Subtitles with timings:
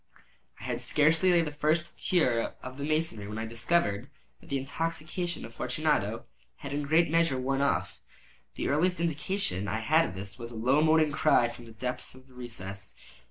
[0.59, 4.57] I had scarcely laid the first tier of my masonry when I discovered that the
[4.57, 7.99] intoxication of Fortunato had in a great measure worn off.
[8.55, 12.15] The earliest indication I had of this was a low moaning cry from the depth
[12.15, 12.95] of the recess.